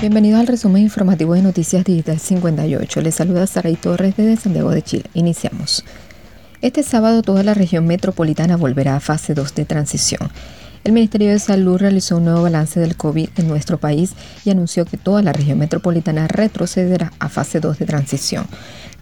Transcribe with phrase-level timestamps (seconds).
[0.00, 3.02] Bienvenidos al resumen informativo de Noticias Digital 58.
[3.02, 5.04] Les saluda Saray Torres desde Santiago de Chile.
[5.12, 5.84] Iniciamos.
[6.62, 10.30] Este sábado toda la región metropolitana volverá a fase 2 de transición.
[10.82, 14.14] El Ministerio de Salud realizó un nuevo balance del COVID en nuestro país
[14.46, 18.46] y anunció que toda la región metropolitana retrocederá a fase 2 de transición.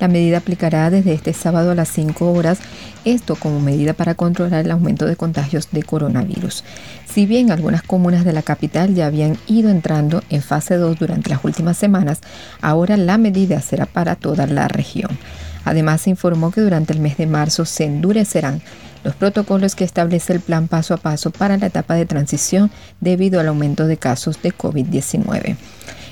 [0.01, 2.59] La medida aplicará desde este sábado a las 5 horas,
[3.05, 6.65] esto como medida para controlar el aumento de contagios de coronavirus.
[7.07, 11.31] Si bien algunas comunas de la capital ya habían ido entrando en fase 2 durante
[11.31, 12.21] las últimas semanas,
[12.61, 15.17] ahora la medida será para toda la región.
[15.65, 18.63] Además, se informó que durante el mes de marzo se endurecerán
[19.05, 22.71] los protocolos que establece el plan paso a paso para la etapa de transición
[23.01, 25.57] debido al aumento de casos de COVID-19.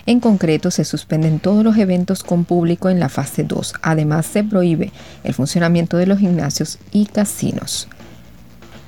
[0.06, 3.75] En concreto, se suspenden todos los eventos con público en la fase 2.
[3.83, 4.93] Además, se prohíbe
[5.25, 7.89] el funcionamiento de los gimnasios y casinos.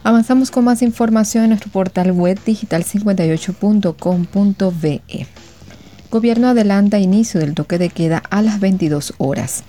[0.05, 5.27] Avanzamos con más información en nuestro portal web digital58.com.be.
[6.11, 9.65] Gobierno adelanta inicio del toque de queda a las 22 horas.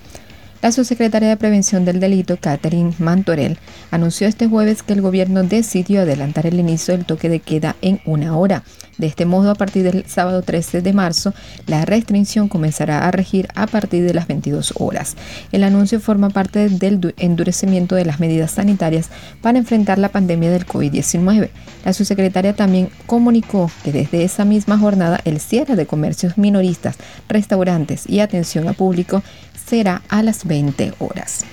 [0.62, 3.58] La subsecretaria de Prevención del Delito, Catherine Mantorell,
[3.92, 8.02] anunció este jueves que el gobierno decidió adelantar el inicio del toque de queda en
[8.04, 8.64] una hora.
[8.98, 11.34] De este modo, a partir del sábado 13 de marzo,
[11.66, 15.16] la restricción comenzará a regir a partir de las 22 horas.
[15.54, 19.08] El anuncio forma parte del endurecimiento de las medidas sanitarias
[19.42, 21.52] para enfrentar la pandemia del COVID-19.
[21.86, 26.98] La subsecretaria también comunicó que desde esa misma jornada el cierre de comercios minoristas,
[27.30, 29.24] restaurantes y atención a público
[29.70, 31.46] será a las 20 horas.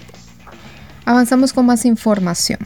[1.05, 2.59] Avanzamos con más información.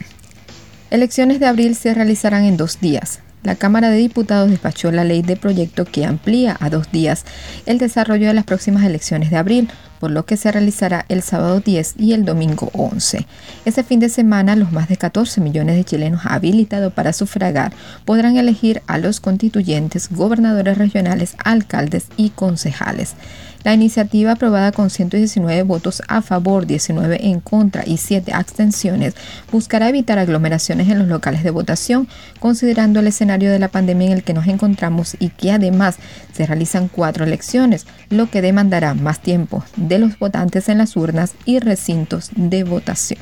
[0.90, 3.20] Elecciones de abril se realizarán en dos días.
[3.42, 7.24] La Cámara de Diputados despachó la ley de proyecto que amplía a dos días
[7.66, 9.68] el desarrollo de las próximas elecciones de abril,
[10.00, 13.26] por lo que se realizará el sábado 10 y el domingo 11.
[13.64, 17.72] Ese fin de semana, los más de 14 millones de chilenos habilitados para sufragar
[18.04, 23.14] podrán elegir a los constituyentes, gobernadores regionales, alcaldes y concejales.
[23.62, 29.14] La iniciativa, aprobada con 119 votos a favor, 19 en contra y 7 abstenciones,
[29.52, 32.08] buscará evitar aglomeraciones en los locales de votación,
[32.38, 35.96] considerando el escenario de la pandemia en el que nos encontramos y que además
[36.32, 41.34] se realizan cuatro elecciones, lo que demandará más tiempo de los votantes en las urnas
[41.44, 43.20] y recintos de votación.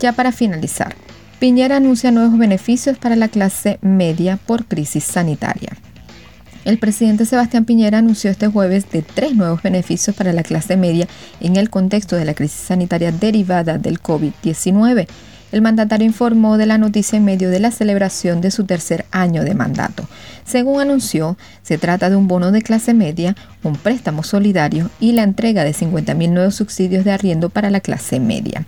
[0.00, 0.96] Ya para finalizar,
[1.38, 5.70] Piñera anuncia nuevos beneficios para la clase media por crisis sanitaria.
[6.64, 11.06] El presidente Sebastián Piñera anunció este jueves de tres nuevos beneficios para la clase media
[11.40, 15.06] en el contexto de la crisis sanitaria derivada del COVID-19.
[15.50, 19.44] El mandatario informó de la noticia en medio de la celebración de su tercer año
[19.44, 20.06] de mandato.
[20.44, 25.22] Según anunció, se trata de un bono de clase media, un préstamo solidario y la
[25.22, 28.66] entrega de 50.000 nuevos subsidios de arriendo para la clase media.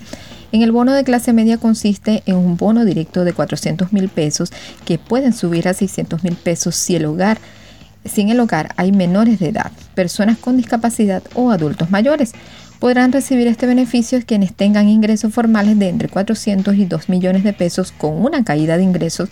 [0.53, 4.51] En el bono de clase media consiste en un bono directo de 400 mil pesos
[4.85, 7.39] que pueden subir a 600 mil pesos si el hogar
[8.05, 12.33] si en el hogar hay menores de edad, personas con discapacidad o adultos mayores.
[12.81, 17.53] Podrán recibir este beneficio quienes tengan ingresos formales de entre 400 y 2 millones de
[17.53, 19.29] pesos con una caída de ingresos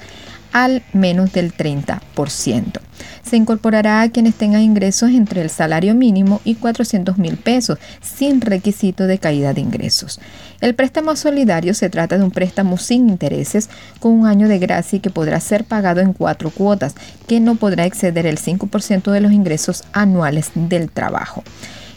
[0.52, 2.80] al menos del 30%.
[3.22, 8.42] Se incorporará a quienes tengan ingresos entre el salario mínimo y 400 mil pesos, sin
[8.42, 10.20] requisito de caída de ingresos.
[10.60, 14.98] El préstamo solidario se trata de un préstamo sin intereses con un año de gracia
[14.98, 16.94] y que podrá ser pagado en cuatro cuotas,
[17.26, 21.44] que no podrá exceder el 5% de los ingresos anuales del trabajo.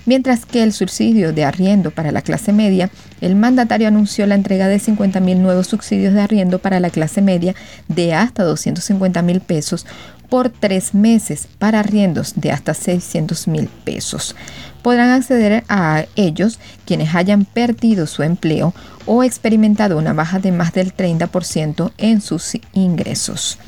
[0.05, 2.89] Mientras que el subsidio de arriendo para la clase media,
[3.21, 7.21] el mandatario anunció la entrega de 50 mil nuevos subsidios de arriendo para la clase
[7.21, 7.53] media
[7.87, 9.85] de hasta 250 mil pesos
[10.31, 14.35] por tres meses para arriendos de hasta 600 mil pesos.
[14.81, 18.73] Podrán acceder a ellos quienes hayan perdido su empleo
[19.05, 23.59] o experimentado una baja de más del 30% en sus ingresos.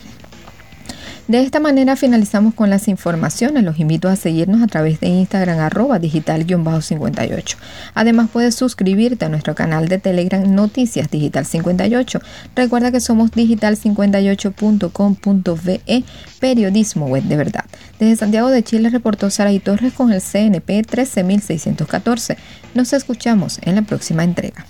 [1.28, 3.64] De esta manera finalizamos con las informaciones.
[3.64, 7.56] Los invito a seguirnos a través de Instagram arroba digital-58.
[7.94, 12.20] Además puedes suscribirte a nuestro canal de Telegram Noticias Digital 58.
[12.58, 16.04] Recuerda que somos digital58.com.be,
[16.42, 17.64] periodismo web de verdad.
[18.00, 22.36] Desde Santiago de Chile reportó Sara y Torres con el CNP 13614.
[22.74, 24.66] Nos escuchamos en la próxima entrega.